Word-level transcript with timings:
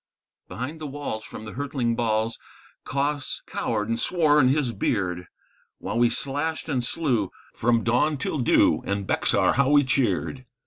_Behind 0.47 0.81
the 0.81 0.87
walls 0.87 1.23
from 1.23 1.45
the 1.45 1.51
hurtling 1.51 1.95
balls 1.95 2.39
Cos 2.85 3.43
cowered 3.45 3.87
and 3.87 3.99
swore 3.99 4.39
in 4.39 4.47
his 4.47 4.73
beard, 4.73 5.27
While 5.77 5.99
we 5.99 6.09
slashed 6.09 6.67
and 6.67 6.83
slew 6.83 7.29
from 7.53 7.83
dawn 7.83 8.17
till 8.17 8.39
dew, 8.39 8.81
and, 8.83 9.05
Bexar, 9.05 9.53
how 9.57 9.69
we 9.69 9.83
cheered! 9.83 10.47